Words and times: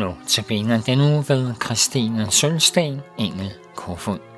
Nu 0.00 0.16
til 0.26 0.44
den 0.86 1.00
uge 1.00 1.24
ved 1.28 1.54
Christine 1.64 2.30
Sølsten, 2.30 3.00
Engel 3.18 3.52
Kofod. 3.76 4.29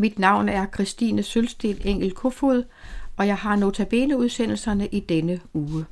Mit 0.00 0.18
navn 0.18 0.48
er 0.48 0.66
Christine 0.66 1.22
Sølsted 1.22 1.76
Engel 1.84 2.12
Kofod, 2.12 2.64
og 3.16 3.26
jeg 3.26 3.36
har 3.36 3.56
notabene 3.56 4.18
udsendelserne 4.18 4.88
i 4.88 5.00
denne 5.00 5.40
uge. 5.54 5.84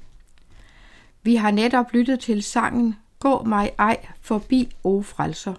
Vi 1.23 1.35
har 1.35 1.51
netop 1.51 1.93
lyttet 1.93 2.21
til 2.21 2.43
sangen 2.43 2.97
Gå 3.21 3.43
mig 3.43 3.71
ej 3.79 4.07
forbi, 4.21 4.75
o 4.85 5.03
frelser, 5.03 5.55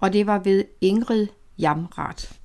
og 0.00 0.12
det 0.12 0.26
var 0.26 0.38
ved 0.38 0.64
Ingrid 0.80 1.26
Jamrat. 1.58 2.38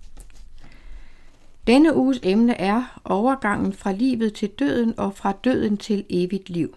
Denne 1.68 1.96
uges 1.96 2.20
emne 2.24 2.54
er 2.54 3.00
overgangen 3.06 3.74
fra 3.74 3.92
livet 3.92 4.34
til 4.34 4.50
døden 4.50 5.00
og 5.00 5.16
fra 5.16 5.32
døden 5.32 5.78
til 5.78 6.06
evigt 6.10 6.50
liv. 6.50 6.76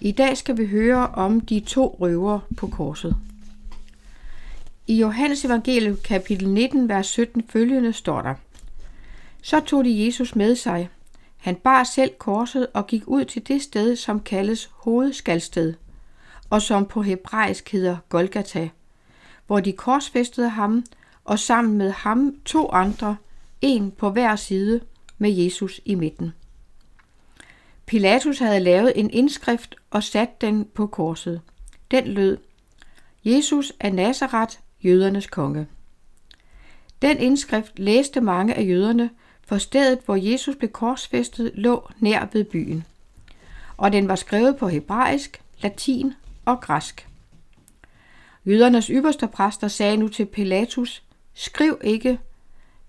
I 0.00 0.12
dag 0.12 0.36
skal 0.36 0.58
vi 0.58 0.66
høre 0.66 1.08
om 1.08 1.40
de 1.40 1.60
to 1.60 1.96
røver 2.00 2.40
på 2.56 2.66
korset. 2.66 3.16
I 4.86 4.94
Johannes 5.00 5.44
evangelium 5.44 5.96
kapitel 6.04 6.48
19, 6.48 6.88
vers 6.88 7.06
17 7.06 7.44
følgende 7.48 7.92
står 7.92 8.22
der. 8.22 8.34
Så 9.42 9.60
tog 9.60 9.84
de 9.84 10.06
Jesus 10.06 10.36
med 10.36 10.56
sig. 10.56 10.88
Han 11.36 11.56
bar 11.56 11.84
selv 11.84 12.10
korset 12.18 12.66
og 12.74 12.86
gik 12.86 13.02
ud 13.06 13.24
til 13.24 13.48
det 13.48 13.62
sted, 13.62 13.96
som 13.96 14.20
kaldes 14.20 14.70
hovedskalsted, 14.72 15.74
og 16.50 16.62
som 16.62 16.86
på 16.86 17.02
hebraisk 17.02 17.72
hedder 17.72 17.96
Golgata, 18.08 18.68
hvor 19.46 19.60
de 19.60 19.72
korsfæstede 19.72 20.48
ham, 20.48 20.84
og 21.24 21.38
sammen 21.38 21.78
med 21.78 21.90
ham 21.90 22.36
to 22.44 22.70
andre, 22.70 23.16
en 23.60 23.90
på 23.90 24.10
hver 24.10 24.36
side, 24.36 24.80
med 25.18 25.30
Jesus 25.30 25.80
i 25.84 25.94
midten. 25.94 26.32
Pilatus 27.86 28.38
havde 28.38 28.60
lavet 28.60 28.92
en 28.96 29.10
indskrift 29.10 29.74
og 29.90 30.02
sat 30.02 30.40
den 30.40 30.64
på 30.74 30.86
korset. 30.86 31.40
Den 31.90 32.06
lød, 32.06 32.38
Jesus 33.24 33.72
af 33.80 33.94
Nazareth, 33.94 34.56
jødernes 34.84 35.26
konge. 35.26 35.66
Den 37.02 37.18
indskrift 37.18 37.78
læste 37.78 38.20
mange 38.20 38.54
af 38.54 38.62
jøderne, 38.62 39.10
for 39.46 39.58
stedet, 39.58 39.98
hvor 40.04 40.16
Jesus 40.16 40.56
blev 40.56 40.70
korsfæstet, 40.70 41.50
lå 41.54 41.90
nær 41.98 42.26
ved 42.32 42.44
byen. 42.44 42.84
og 43.76 43.92
den 43.92 44.08
var 44.08 44.14
skrevet 44.14 44.56
på 44.56 44.68
hebraisk, 44.68 45.42
latin 45.60 46.12
og 46.44 46.60
græsk. 46.60 47.08
Jødernes 48.46 48.86
ypperste 48.86 49.28
præster 49.28 49.68
sagde 49.68 49.96
nu 49.96 50.08
til 50.08 50.26
Pilatus, 50.26 51.02
skriv 51.34 51.78
ikke 51.84 52.18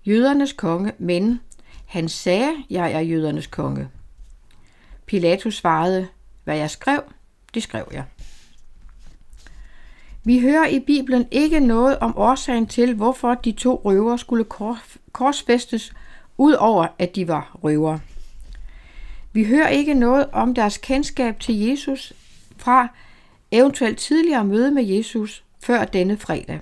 jødernes 0.04 0.52
konge, 0.52 0.92
men 0.98 1.40
han 1.86 2.08
sagde, 2.08 2.52
jeg 2.70 2.92
er 2.92 3.00
jødernes 3.00 3.46
konge. 3.46 3.88
Pilatus 5.06 5.56
svarede, 5.56 6.08
hvad 6.44 6.56
jeg 6.56 6.70
skrev, 6.70 7.02
det 7.54 7.62
skrev 7.62 7.88
jeg. 7.92 8.04
Vi 10.26 10.40
hører 10.40 10.66
i 10.66 10.80
Bibelen 10.80 11.26
ikke 11.30 11.60
noget 11.60 11.98
om 11.98 12.18
årsagen 12.18 12.66
til, 12.66 12.94
hvorfor 12.94 13.34
de 13.34 13.52
to 13.52 13.82
røver 13.84 14.16
skulle 14.16 14.44
korsfæstes, 15.12 15.92
udover 16.38 16.86
at 16.98 17.16
de 17.16 17.28
var 17.28 17.58
røver. 17.62 17.98
Vi 19.32 19.44
hører 19.44 19.68
ikke 19.68 19.94
noget 19.94 20.26
om 20.32 20.54
deres 20.54 20.78
kendskab 20.78 21.40
til 21.40 21.58
Jesus 21.58 22.12
fra 22.56 22.88
eventuelt 23.50 23.98
tidligere 23.98 24.44
møde 24.44 24.70
med 24.70 24.84
Jesus 24.84 25.44
før 25.62 25.84
denne 25.84 26.16
fredag. 26.16 26.60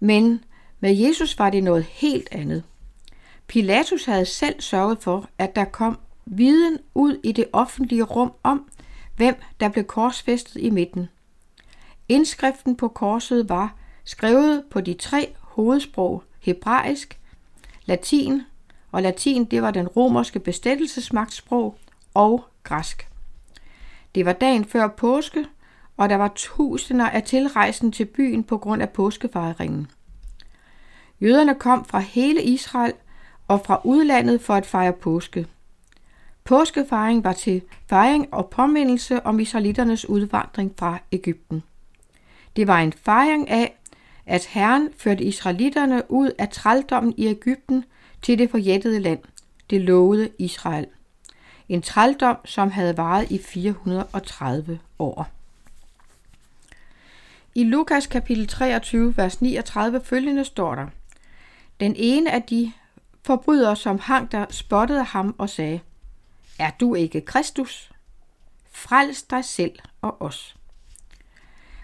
Men 0.00 0.44
med 0.80 0.94
Jesus 0.94 1.38
var 1.38 1.50
det 1.50 1.64
noget 1.64 1.84
helt 1.84 2.28
andet. 2.32 2.62
Pilatus 3.46 4.04
havde 4.04 4.26
selv 4.26 4.60
sørget 4.60 4.98
for, 5.00 5.28
at 5.38 5.56
der 5.56 5.64
kom 5.64 5.98
viden 6.26 6.78
ud 6.94 7.20
i 7.24 7.32
det 7.32 7.44
offentlige 7.52 8.02
rum 8.02 8.32
om, 8.42 8.68
hvem 9.16 9.34
der 9.60 9.68
blev 9.68 9.84
korsfæstet 9.84 10.56
i 10.56 10.70
midten. 10.70 11.08
Indskriften 12.10 12.76
på 12.76 12.88
korset 12.88 13.48
var 13.48 13.74
skrevet 14.04 14.64
på 14.70 14.80
de 14.80 14.94
tre 14.94 15.34
hovedsprog 15.40 16.22
hebraisk, 16.40 17.20
latin, 17.84 18.42
og 18.92 19.02
latin 19.02 19.44
det 19.44 19.62
var 19.62 19.70
den 19.70 19.88
romerske 19.88 20.38
bestættelsesmagtsprog, 20.38 21.78
og 22.14 22.44
græsk. 22.62 23.08
Det 24.14 24.26
var 24.26 24.32
dagen 24.32 24.64
før 24.64 24.88
påske, 24.88 25.46
og 25.96 26.08
der 26.08 26.16
var 26.16 26.32
tusinder 26.34 27.08
af 27.08 27.22
tilrejsende 27.22 27.96
til 27.96 28.04
byen 28.04 28.44
på 28.44 28.58
grund 28.58 28.82
af 28.82 28.90
påskefejringen. 28.90 29.90
Jøderne 31.20 31.54
kom 31.54 31.84
fra 31.84 31.98
hele 31.98 32.42
Israel 32.42 32.92
og 33.48 33.60
fra 33.66 33.80
udlandet 33.84 34.40
for 34.40 34.54
at 34.54 34.66
fejre 34.66 34.92
påske. 34.92 35.46
Påskefejring 36.44 37.24
var 37.24 37.32
til 37.32 37.62
fejring 37.86 38.34
og 38.34 38.50
påmindelse 38.50 39.26
om 39.26 39.40
israelitternes 39.40 40.08
udvandring 40.08 40.74
fra 40.78 40.98
Ægypten. 41.12 41.62
Det 42.56 42.66
var 42.66 42.78
en 42.78 42.92
fejring 42.92 43.50
af, 43.50 43.76
at 44.26 44.44
Herren 44.46 44.88
førte 44.98 45.24
israelitterne 45.24 46.10
ud 46.10 46.30
af 46.38 46.48
trældommen 46.48 47.14
i 47.16 47.26
Ægypten 47.26 47.84
til 48.22 48.38
det 48.38 48.50
forjættede 48.50 49.00
land, 49.00 49.18
det 49.70 49.80
lovede 49.80 50.30
Israel. 50.38 50.86
En 51.68 51.82
trældom, 51.82 52.36
som 52.44 52.70
havde 52.70 52.96
varet 52.96 53.30
i 53.30 53.38
430 53.38 54.80
år. 54.98 55.28
I 57.54 57.64
Lukas 57.64 58.06
kapitel 58.06 58.46
23, 58.46 59.16
vers 59.16 59.42
39 59.42 60.00
følgende 60.04 60.44
står 60.44 60.74
der, 60.74 60.86
Den 61.80 61.94
ene 61.96 62.32
af 62.32 62.42
de 62.42 62.72
forbrydere, 63.22 63.76
som 63.76 63.98
hang 63.98 64.32
der, 64.32 64.46
spottede 64.50 65.04
ham 65.04 65.34
og 65.38 65.50
sagde, 65.50 65.80
Er 66.58 66.70
du 66.80 66.94
ikke 66.94 67.20
Kristus? 67.20 67.92
Frels 68.72 69.22
dig 69.22 69.44
selv 69.44 69.78
og 70.02 70.22
os. 70.22 70.56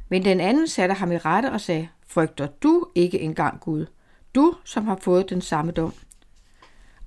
Men 0.08 0.25
den 0.25 0.41
anden 0.41 0.69
satte 0.69 0.94
ham 0.94 1.12
i 1.12 1.19
rette 1.19 1.53
og 1.53 1.61
sagde, 1.61 1.88
Frygter 2.06 2.47
du 2.47 2.87
ikke 2.94 3.20
engang 3.20 3.61
Gud, 3.61 3.87
du 4.35 4.55
som 4.64 4.87
har 4.87 4.99
fået 5.00 5.31
den 5.31 5.41
samme 5.41 5.73
dom? 5.73 5.94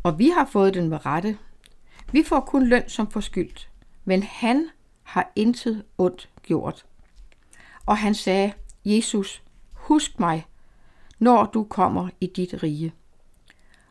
Og 0.03 0.19
vi 0.19 0.29
har 0.29 0.45
fået 0.45 0.73
den 0.73 0.89
med 0.89 1.05
rette. 1.05 1.37
Vi 2.11 2.23
får 2.23 2.39
kun 2.39 2.67
løn 2.67 2.89
som 2.89 3.11
forskyldt, 3.11 3.69
men 4.05 4.23
han 4.23 4.69
har 5.03 5.31
intet 5.35 5.83
ondt 5.97 6.29
gjort. 6.43 6.85
Og 7.85 7.97
han 7.97 8.15
sagde, 8.15 8.53
Jesus, 8.85 9.43
husk 9.71 10.19
mig, 10.19 10.45
når 11.19 11.45
du 11.45 11.63
kommer 11.63 12.09
i 12.21 12.27
dit 12.27 12.63
rige. 12.63 12.93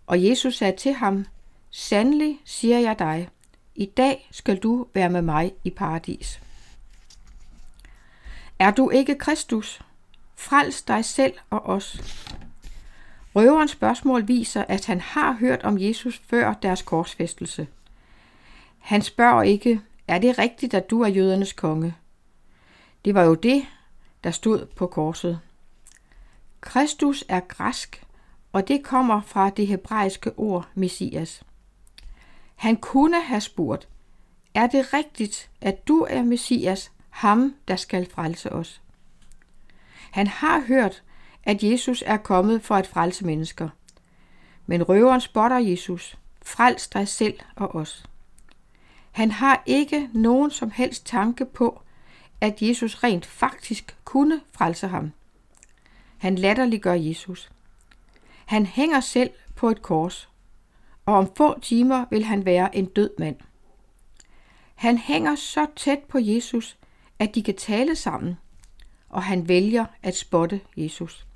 Og 0.06 0.24
Jesus 0.24 0.56
sagde 0.56 0.76
til 0.76 0.92
ham, 0.92 1.26
Sandelig 1.70 2.40
siger 2.44 2.78
jeg 2.78 2.98
dig, 2.98 3.28
i 3.74 3.86
dag 3.86 4.28
skal 4.30 4.56
du 4.56 4.86
være 4.94 5.10
med 5.10 5.22
mig 5.22 5.52
i 5.64 5.70
paradis. 5.70 6.40
Er 8.58 8.70
du 8.70 8.90
ikke 8.90 9.14
Kristus? 9.14 9.80
Frels 10.34 10.82
dig 10.82 11.04
selv 11.04 11.34
og 11.50 11.66
os. 11.66 12.00
Røverens 13.34 13.70
spørgsmål 13.70 14.28
viser, 14.28 14.64
at 14.68 14.86
han 14.86 15.00
har 15.00 15.32
hørt 15.32 15.62
om 15.62 15.78
Jesus 15.78 16.22
før 16.26 16.54
deres 16.54 16.82
korsfæstelse. 16.82 17.66
Han 18.78 19.02
spørger 19.02 19.42
ikke, 19.42 19.80
er 20.08 20.18
det 20.18 20.38
rigtigt, 20.38 20.74
at 20.74 20.90
du 20.90 21.00
er 21.00 21.08
jødernes 21.08 21.52
konge? 21.52 21.96
Det 23.04 23.14
var 23.14 23.22
jo 23.22 23.34
det, 23.34 23.66
der 24.24 24.30
stod 24.30 24.66
på 24.66 24.86
korset. 24.86 25.40
Kristus 26.60 27.24
er 27.28 27.40
græsk, 27.40 28.06
og 28.52 28.68
det 28.68 28.84
kommer 28.84 29.20
fra 29.20 29.50
det 29.50 29.66
hebraiske 29.66 30.32
ord 30.36 30.68
Messias. 30.74 31.42
Han 32.56 32.76
kunne 32.76 33.22
have 33.22 33.40
spurgt, 33.40 33.88
er 34.54 34.66
det 34.66 34.92
rigtigt, 34.92 35.50
at 35.60 35.88
du 35.88 36.06
er 36.10 36.22
Messias, 36.22 36.92
ham 37.18 37.54
der 37.68 37.76
skal 37.76 38.10
frelse 38.10 38.52
os? 38.52 38.80
Han 40.10 40.26
har 40.26 40.60
hørt, 40.60 41.02
at 41.44 41.62
Jesus 41.62 42.02
er 42.06 42.16
kommet 42.16 42.62
for 42.62 42.74
at 42.74 42.86
frelse 42.86 43.26
mennesker. 43.26 43.68
Men 44.66 44.82
røveren 44.82 45.20
spotter 45.20 45.56
Jesus. 45.56 46.18
Frels 46.42 46.88
dig 46.88 47.08
selv 47.08 47.38
og 47.56 47.74
os. 47.74 48.04
Han 49.12 49.30
har 49.30 49.62
ikke 49.66 50.10
nogen 50.12 50.50
som 50.50 50.70
helst 50.70 51.06
tanke 51.06 51.44
på, 51.44 51.80
at 52.40 52.62
Jesus 52.62 52.94
rent 53.04 53.26
faktisk 53.26 53.96
kunne 54.04 54.40
frelse 54.52 54.88
ham. 54.88 55.12
Han 56.18 56.34
latterliggør 56.34 56.94
Jesus. 56.94 57.50
Han 58.46 58.66
hænger 58.66 59.00
selv 59.00 59.30
på 59.56 59.70
et 59.70 59.82
kors, 59.82 60.28
og 61.06 61.14
om 61.14 61.30
få 61.36 61.60
timer 61.60 62.04
vil 62.10 62.24
han 62.24 62.44
være 62.44 62.76
en 62.76 62.86
død 62.86 63.10
mand. 63.18 63.36
Han 64.74 64.98
hænger 64.98 65.34
så 65.34 65.66
tæt 65.76 65.98
på 65.98 66.18
Jesus, 66.18 66.78
at 67.18 67.34
de 67.34 67.42
kan 67.42 67.56
tale 67.56 67.96
sammen, 67.96 68.38
og 69.08 69.22
han 69.22 69.48
vælger 69.48 69.86
at 70.02 70.16
spotte 70.16 70.60
Jesus. 70.76 71.26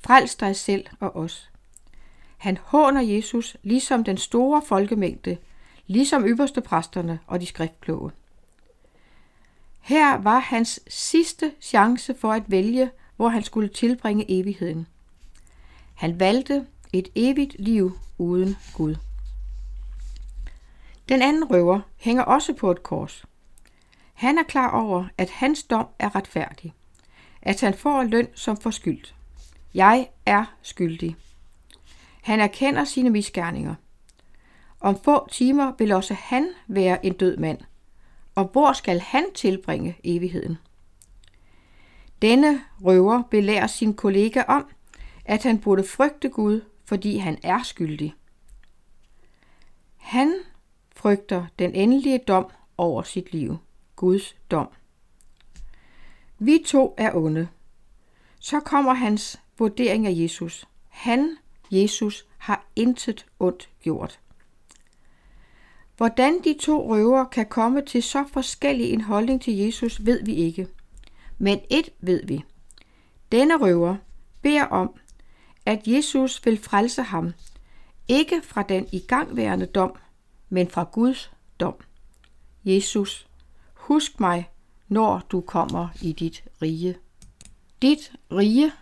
Frels 0.00 0.34
dig 0.34 0.56
selv 0.56 0.86
og 1.00 1.16
os. 1.16 1.50
Han 2.36 2.56
håner 2.56 3.00
Jesus 3.00 3.56
ligesom 3.62 4.04
den 4.04 4.16
store 4.16 4.62
folkemængde, 4.66 5.36
ligesom 5.86 6.26
ypperste 6.26 6.60
præsterne 6.60 7.18
og 7.26 7.40
de 7.40 7.46
skriftkloge. 7.46 8.10
Her 9.80 10.18
var 10.18 10.38
hans 10.38 10.80
sidste 10.88 11.52
chance 11.60 12.14
for 12.14 12.32
at 12.32 12.42
vælge, 12.46 12.90
hvor 13.16 13.28
han 13.28 13.42
skulle 13.42 13.68
tilbringe 13.68 14.24
evigheden. 14.28 14.86
Han 15.94 16.20
valgte 16.20 16.66
et 16.92 17.08
evigt 17.14 17.56
liv 17.58 17.98
uden 18.18 18.56
Gud. 18.74 18.96
Den 21.08 21.22
anden 21.22 21.44
røver 21.50 21.80
hænger 21.96 22.22
også 22.22 22.52
på 22.52 22.70
et 22.70 22.82
kors. 22.82 23.24
Han 24.16 24.38
er 24.38 24.42
klar 24.42 24.70
over, 24.70 25.04
at 25.18 25.30
hans 25.30 25.62
dom 25.62 25.86
er 25.98 26.16
retfærdig, 26.16 26.72
at 27.42 27.60
han 27.60 27.74
får 27.74 28.02
løn 28.02 28.28
som 28.34 28.56
forskyldt. 28.56 29.14
Jeg 29.74 30.08
er 30.26 30.44
skyldig. 30.62 31.16
Han 32.22 32.40
erkender 32.40 32.84
sine 32.84 33.10
misgerninger. 33.10 33.74
Om 34.80 34.98
få 35.04 35.28
timer 35.30 35.72
vil 35.78 35.92
også 35.92 36.14
han 36.14 36.48
være 36.66 37.06
en 37.06 37.12
død 37.12 37.36
mand. 37.36 37.58
Og 38.34 38.44
hvor 38.44 38.72
skal 38.72 39.00
han 39.00 39.24
tilbringe 39.34 39.96
evigheden? 40.04 40.58
Denne 42.22 42.60
røver 42.84 43.22
belærer 43.30 43.66
sin 43.66 43.94
kollega 43.94 44.42
om, 44.42 44.66
at 45.24 45.42
han 45.42 45.58
burde 45.58 45.84
frygte 45.84 46.28
Gud, 46.28 46.60
fordi 46.84 47.16
han 47.16 47.38
er 47.42 47.62
skyldig. 47.62 48.14
Han 49.96 50.34
frygter 50.96 51.46
den 51.58 51.74
endelige 51.74 52.18
dom 52.18 52.46
over 52.78 53.02
sit 53.02 53.32
liv, 53.32 53.56
Guds 53.96 54.36
dom. 54.50 54.68
Vi 56.38 56.62
to 56.66 56.94
er 56.96 57.14
onde. 57.14 57.48
Så 58.40 58.60
kommer 58.60 58.92
hans 58.94 59.40
vurdering 59.58 60.06
af 60.06 60.12
Jesus. 60.14 60.68
Han, 60.88 61.36
Jesus, 61.70 62.26
har 62.38 62.66
intet 62.76 63.26
ondt 63.38 63.70
gjort. 63.82 64.20
Hvordan 65.96 66.40
de 66.44 66.56
to 66.60 66.94
røver 66.94 67.24
kan 67.24 67.46
komme 67.46 67.82
til 67.82 68.02
så 68.02 68.24
forskellig 68.32 68.90
en 68.90 69.00
holdning 69.00 69.42
til 69.42 69.56
Jesus, 69.56 70.06
ved 70.06 70.24
vi 70.24 70.34
ikke. 70.34 70.68
Men 71.38 71.60
et 71.70 71.90
ved 72.00 72.26
vi. 72.26 72.44
Denne 73.32 73.56
røver 73.56 73.96
beder 74.42 74.64
om, 74.64 74.94
at 75.66 75.86
Jesus 75.86 76.46
vil 76.46 76.58
frelse 76.58 77.02
ham, 77.02 77.32
ikke 78.08 78.42
fra 78.42 78.62
den 78.62 78.88
igangværende 78.92 79.66
dom, 79.66 79.96
men 80.48 80.68
fra 80.68 80.88
Guds 80.92 81.32
dom. 81.60 81.74
Jesus, 82.64 83.28
husk 83.86 84.20
mig, 84.20 84.50
når 84.88 85.22
du 85.32 85.40
kommer 85.40 85.88
i 86.02 86.12
dit 86.12 86.44
rige. 86.62 86.96
Dit 87.82 88.12
rige 88.32 88.72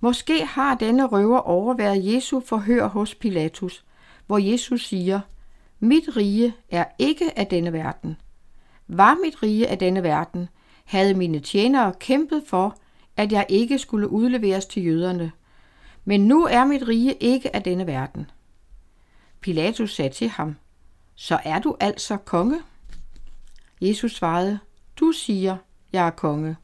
Måske 0.00 0.44
har 0.44 0.74
denne 0.74 1.06
røver 1.06 1.38
overværet 1.38 2.14
Jesu 2.14 2.40
forhør 2.40 2.86
hos 2.86 3.14
Pilatus, 3.14 3.84
hvor 4.26 4.38
Jesus 4.38 4.86
siger, 4.86 5.20
mit 5.80 6.16
rige 6.16 6.54
er 6.70 6.84
ikke 6.98 7.38
af 7.38 7.46
denne 7.46 7.72
verden. 7.72 8.16
Var 8.88 9.16
mit 9.24 9.42
rige 9.42 9.68
af 9.68 9.78
denne 9.78 10.02
verden, 10.02 10.48
havde 10.84 11.14
mine 11.14 11.40
tjenere 11.40 11.94
kæmpet 12.00 12.42
for, 12.46 12.76
at 13.16 13.32
jeg 13.32 13.46
ikke 13.48 13.78
skulle 13.78 14.08
udleveres 14.08 14.66
til 14.66 14.84
jøderne. 14.84 15.32
Men 16.04 16.26
nu 16.26 16.44
er 16.44 16.64
mit 16.64 16.88
rige 16.88 17.14
ikke 17.14 17.56
af 17.56 17.62
denne 17.62 17.86
verden. 17.86 18.30
Pilatus 19.40 19.94
sagde 19.94 20.14
til 20.14 20.28
ham, 20.28 20.56
Så 21.14 21.38
er 21.44 21.58
du 21.58 21.76
altså 21.80 22.16
konge? 22.16 22.60
Jesus 23.82 24.12
svarede, 24.12 24.58
Du 24.96 25.12
siger, 25.12 25.56
jeg 25.92 26.06
er 26.06 26.10
konge. 26.10 26.56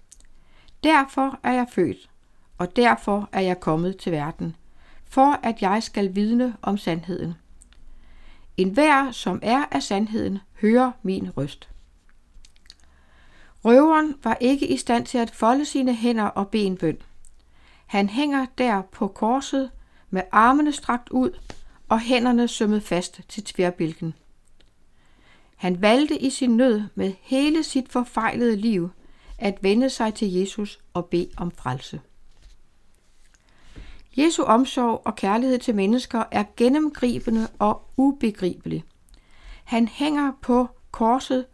Derfor 0.85 1.39
er 1.43 1.53
jeg 1.53 1.67
født, 1.73 2.11
og 2.59 2.77
derfor 2.77 3.29
er 3.33 3.41
jeg 3.41 3.61
kommet 3.61 3.97
til 3.97 4.13
verden, 4.13 4.57
for 5.05 5.41
at 5.43 5.63
jeg 5.63 5.83
skal 5.83 6.15
vidne 6.15 6.57
om 6.63 6.79
sandheden. 6.79 7.35
En 8.57 8.71
hver, 8.71 9.11
som 9.11 9.41
er 9.43 9.65
af 9.71 9.83
sandheden, 9.83 10.39
hører 10.61 10.93
min 11.03 11.31
røst. 11.37 11.69
Røveren 13.65 14.15
var 14.25 14.37
ikke 14.41 14.67
i 14.67 14.77
stand 14.77 15.07
til 15.07 15.19
at 15.19 15.31
folde 15.31 15.65
sine 15.65 15.95
hænder 15.95 16.25
og 16.25 16.49
ben 16.49 16.77
bøn. 16.77 16.99
Han 17.87 18.09
hænger 18.09 18.47
der 18.59 18.83
på 18.83 19.09
korset 19.09 19.71
med 20.11 20.23
armene 20.33 20.73
strakt 20.73 21.09
ud 21.09 21.39
og 21.89 22.01
hænderne 22.01 22.49
sømmet 22.49 22.83
fast 22.83 23.21
til 23.29 23.45
tværbælken. 23.45 24.15
Han 25.59 25.83
valgte 25.83 26.19
i 26.19 26.31
sin 26.31 26.57
nød 26.57 26.83
med 26.95 27.13
hele 27.21 27.63
sit 27.63 27.93
forfejlede 27.93 28.57
liv 28.57 28.91
at 29.39 29.59
vende 29.63 29.91
sig 29.91 30.15
til 30.15 30.33
Jesus 30.33 30.79
og 30.95 31.07
bede 31.07 31.31
om 31.37 31.51
frelse. 31.51 32.01
Jesu 34.17 34.43
omsorg 34.43 35.03
og 35.05 35.17
kærlighed 35.17 35.59
til 35.59 35.75
mennesker 35.75 36.25
er 36.31 36.45
gennemgribende 36.57 37.49
og 37.59 37.91
ubegribelig. 37.97 38.85
Han 39.65 39.89
hænger 39.89 40.33
på 40.43 40.69
korset 40.91 41.47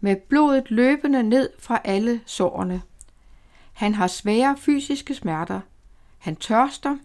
med 0.00 0.16
blodet 0.16 0.70
løbende 0.70 1.22
ned 1.22 1.50
fra 1.58 1.80
alle 1.84 2.20
sårene. 2.26 2.82
Han 3.72 3.94
har 3.94 4.06
svære 4.06 4.56
fysiske 4.58 5.14
smerter. 5.14 5.60
Han 6.18 6.36
tørster. 6.36 6.96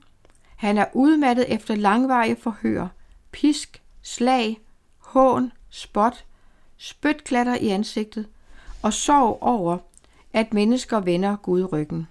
Han 0.56 0.78
er 0.78 0.86
udmattet 0.94 1.54
efter 1.54 1.76
langvarige 1.76 2.36
forhør, 2.36 2.88
pisk, 3.32 3.84
slag, 4.02 4.60
hån, 4.98 5.52
spot, 5.70 6.26
spytklatter 6.78 7.56
i 7.56 7.68
ansigtet 7.68 8.28
og 8.82 8.94
sorg 8.94 9.38
over, 9.42 9.78
at 10.34 10.54
mennesker 10.54 11.00
vender 11.00 11.36
Gud 11.36 11.74
ryggen. 11.74 12.08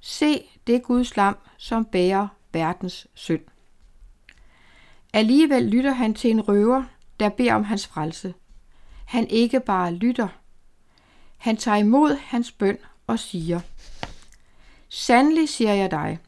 Se 0.00 0.44
det 0.66 0.82
Guds 0.82 1.16
lam, 1.16 1.36
som 1.56 1.84
bærer 1.84 2.28
verdens 2.52 3.06
synd. 3.14 3.42
Alligevel 5.12 5.62
lytter 5.62 5.92
han 5.92 6.14
til 6.14 6.30
en 6.30 6.40
røver, 6.40 6.84
der 7.20 7.28
beder 7.28 7.54
om 7.54 7.64
hans 7.64 7.86
frelse. 7.86 8.34
Han 9.06 9.26
ikke 9.28 9.60
bare 9.60 9.92
lytter. 9.92 10.28
Han 11.36 11.56
tager 11.56 11.76
imod 11.76 12.16
hans 12.16 12.52
bøn 12.52 12.78
og 13.06 13.18
siger, 13.18 13.60
Sandelig 14.88 15.48
siger 15.48 15.72
jeg 15.72 15.90
dig, 15.90 16.18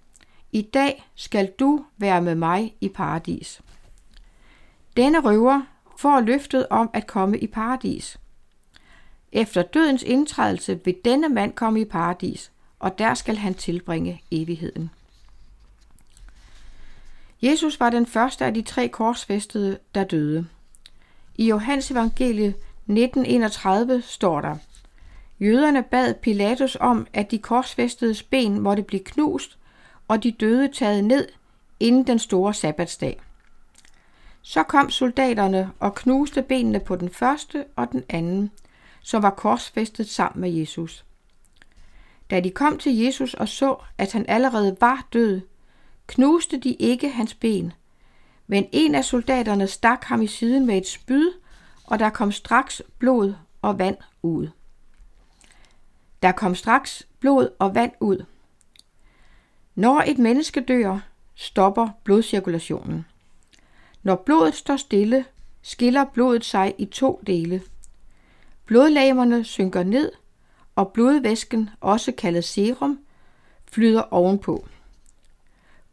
i 0.52 0.62
dag 0.62 1.04
skal 1.14 1.52
du 1.58 1.84
være 1.96 2.22
med 2.22 2.34
mig 2.34 2.74
i 2.80 2.88
paradis. 2.88 3.62
Denne 4.96 5.20
røver 5.20 5.62
får 6.02 6.20
løftet 6.20 6.66
om 6.70 6.90
at 6.92 7.06
komme 7.06 7.38
i 7.38 7.46
paradis. 7.46 8.18
Efter 9.32 9.62
dødens 9.62 10.02
indtrædelse 10.02 10.80
vil 10.84 10.96
denne 11.04 11.28
mand 11.28 11.52
komme 11.52 11.80
i 11.80 11.84
paradis, 11.84 12.52
og 12.78 12.98
der 12.98 13.14
skal 13.14 13.36
han 13.36 13.54
tilbringe 13.54 14.22
evigheden. 14.30 14.90
Jesus 17.42 17.80
var 17.80 17.90
den 17.90 18.06
første 18.06 18.44
af 18.44 18.54
de 18.54 18.62
tre 18.62 18.88
korsfæstede, 18.88 19.78
der 19.94 20.04
døde. 20.04 20.46
I 21.36 21.48
Johannes 21.48 21.90
evangelie 21.90 22.48
1931 22.48 24.02
står 24.02 24.40
der, 24.40 24.56
Jøderne 25.40 25.82
bad 25.82 26.14
Pilatus 26.14 26.76
om, 26.80 27.06
at 27.12 27.30
de 27.30 27.38
korsfæstedes 27.38 28.22
ben 28.22 28.60
måtte 28.60 28.82
blive 28.82 29.04
knust, 29.04 29.58
og 30.08 30.22
de 30.22 30.30
døde 30.30 30.68
taget 30.72 31.04
ned 31.04 31.28
inden 31.80 32.06
den 32.06 32.18
store 32.18 32.54
sabbatsdag. 32.54 33.20
Så 34.42 34.62
kom 34.62 34.90
soldaterne 34.90 35.70
og 35.78 35.94
knuste 35.94 36.42
benene 36.42 36.80
på 36.80 36.96
den 36.96 37.10
første 37.10 37.64
og 37.76 37.92
den 37.92 38.04
anden, 38.08 38.50
som 39.02 39.22
var 39.22 39.30
korsfæstet 39.30 40.08
sammen 40.08 40.40
med 40.40 40.50
Jesus. 40.50 41.04
Da 42.30 42.40
de 42.40 42.50
kom 42.50 42.78
til 42.78 42.98
Jesus 42.98 43.34
og 43.34 43.48
så, 43.48 43.76
at 43.98 44.12
han 44.12 44.24
allerede 44.28 44.76
var 44.80 45.06
død, 45.12 45.40
knuste 46.06 46.58
de 46.58 46.72
ikke 46.72 47.08
hans 47.08 47.34
ben, 47.34 47.72
men 48.46 48.68
en 48.72 48.94
af 48.94 49.04
soldaterne 49.04 49.66
stak 49.66 50.04
ham 50.04 50.22
i 50.22 50.26
siden 50.26 50.66
med 50.66 50.76
et 50.76 50.86
spyd, 50.86 51.32
og 51.84 51.98
der 51.98 52.10
kom 52.10 52.32
straks 52.32 52.82
blod 52.98 53.34
og 53.62 53.78
vand 53.78 53.96
ud. 54.22 54.48
Der 56.22 56.32
kom 56.32 56.54
straks 56.54 57.08
blod 57.20 57.48
og 57.58 57.74
vand 57.74 57.92
ud. 58.00 58.24
Når 59.74 60.02
et 60.06 60.18
menneske 60.18 60.60
dør, 60.60 60.98
stopper 61.34 61.88
blodcirkulationen. 62.04 63.06
Når 64.02 64.16
blodet 64.16 64.54
står 64.54 64.76
stille, 64.76 65.24
skiller 65.62 66.04
blodet 66.04 66.44
sig 66.44 66.74
i 66.78 66.84
to 66.84 67.22
dele. 67.26 67.62
Blodlamerne 68.66 69.44
synker 69.44 69.82
ned, 69.82 70.12
og 70.76 70.92
blodvæsken, 70.92 71.70
også 71.80 72.12
kaldet 72.12 72.44
serum, 72.44 73.00
flyder 73.64 74.02
ovenpå. 74.02 74.68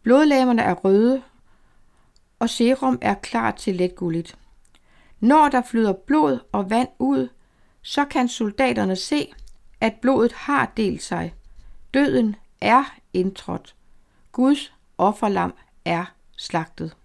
Blodlamerne 0.03 0.61
er 0.61 0.73
røde, 0.73 1.21
og 2.39 2.49
serum 2.49 2.99
er 3.01 3.13
klar 3.13 3.51
til 3.51 3.75
let 3.75 3.95
gulligt. 3.95 4.37
Når 5.19 5.49
der 5.49 5.61
flyder 5.61 5.93
blod 5.93 6.39
og 6.51 6.69
vand 6.69 6.89
ud, 6.99 7.27
så 7.81 8.05
kan 8.05 8.27
soldaterne 8.27 8.95
se, 8.95 9.33
at 9.81 9.93
blodet 10.01 10.31
har 10.31 10.71
delt 10.77 11.03
sig. 11.03 11.33
Døden 11.93 12.35
er 12.61 12.95
indtrådt. 13.13 13.75
Guds 14.31 14.73
offerlam 14.97 15.53
er 15.85 16.05
slagtet. 16.37 16.95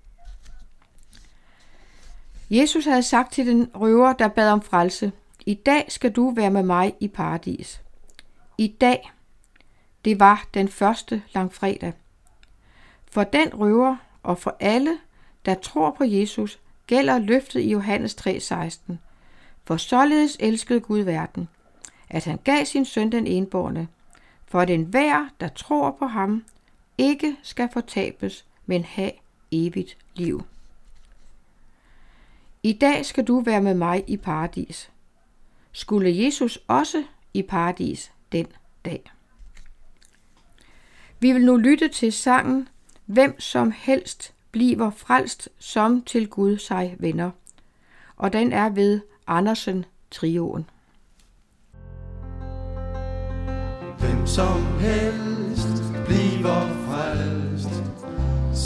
Jesus 2.54 2.84
havde 2.84 3.02
sagt 3.02 3.32
til 3.32 3.46
den 3.46 3.70
røver, 3.74 4.12
der 4.12 4.28
bad 4.28 4.50
om 4.50 4.62
frelse, 4.62 5.12
i 5.46 5.54
dag 5.54 5.84
skal 5.88 6.12
du 6.12 6.30
være 6.30 6.50
med 6.50 6.62
mig 6.62 6.94
i 7.00 7.08
paradis. 7.08 7.82
I 8.58 8.66
dag, 8.66 9.12
det 10.04 10.20
var 10.20 10.46
den 10.54 10.68
første 10.68 11.22
langfredag. 11.34 11.92
For 13.10 13.24
den 13.24 13.54
røver 13.54 13.96
og 14.22 14.38
for 14.38 14.56
alle, 14.60 14.98
der 15.44 15.54
tror 15.54 15.90
på 15.90 16.04
Jesus, 16.04 16.58
gælder 16.86 17.18
løftet 17.18 17.60
i 17.60 17.70
Johannes 17.70 18.14
3:16. 18.14 18.98
For 19.64 19.76
således 19.76 20.36
elskede 20.40 20.80
Gud 20.80 21.00
verden, 21.00 21.48
at 22.10 22.24
han 22.24 22.38
gav 22.44 22.64
sin 22.64 22.84
søn 22.84 23.12
den 23.12 23.26
enborne, 23.26 23.88
for 24.46 24.60
at 24.60 24.70
enhver, 24.70 25.28
der 25.40 25.48
tror 25.48 25.90
på 25.90 26.06
ham, 26.06 26.44
ikke 26.98 27.36
skal 27.42 27.68
fortabes, 27.72 28.44
men 28.66 28.84
have 28.84 29.12
evigt 29.52 29.96
liv. 30.14 30.44
I 32.66 32.72
dag 32.72 33.06
skal 33.06 33.24
du 33.24 33.40
være 33.40 33.62
med 33.62 33.74
mig 33.74 34.04
i 34.06 34.16
paradis. 34.16 34.90
Skulle 35.72 36.24
Jesus 36.24 36.58
også 36.68 37.04
i 37.34 37.42
paradis 37.42 38.12
den 38.32 38.46
dag? 38.84 39.10
Vi 41.20 41.32
vil 41.32 41.44
nu 41.44 41.56
lytte 41.56 41.88
til 41.88 42.12
sangen 42.12 42.68
Hvem 43.06 43.40
som 43.40 43.72
helst 43.76 44.34
bliver 44.50 44.90
frelst, 44.90 45.48
som 45.58 46.02
til 46.02 46.28
Gud 46.28 46.58
sig 46.58 46.96
vender. 46.98 47.30
Og 48.16 48.32
den 48.32 48.52
er 48.52 48.68
ved 48.68 49.00
Andersen 49.26 49.84
Trioen. 50.10 50.70
Hvem 53.98 54.26
som 54.26 54.78
helst 54.80 55.82
bliver 56.06 56.68
frelst, 56.86 57.82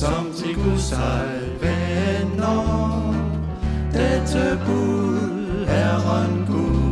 som 0.00 0.32
til 0.32 0.54
Gud 0.54 0.78
sig 0.78 1.40
vender. 1.60 3.07
Dette 3.98 4.56
bud, 4.64 5.66
Herren 5.66 6.46
Gud, 6.46 6.87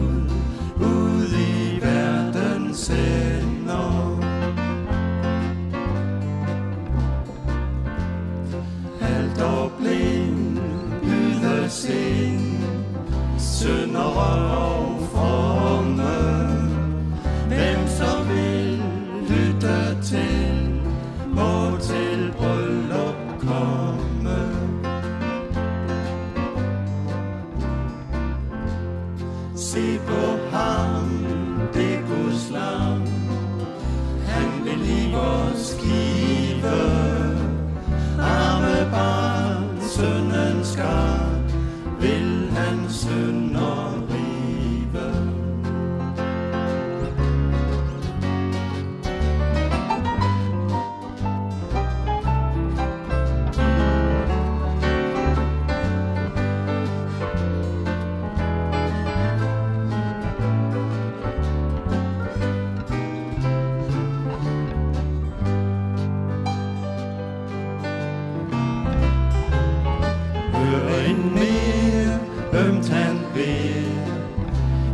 en 71.08 71.34
mere 71.34 72.18
ømt 72.64 72.88
han 72.88 73.18
beder. 73.34 73.86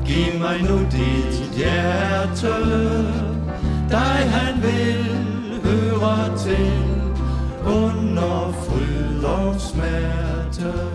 Giv 0.05 0.41
mig 0.41 0.63
nu 0.63 0.79
dit 0.79 1.57
hjerte, 1.57 2.55
dig 3.91 4.31
han 4.31 4.63
vil 4.63 5.05
høre 5.65 6.39
til 6.39 6.83
under 7.67 8.53
fryd 8.53 9.25
og 9.25 9.61
smerte. 9.61 10.92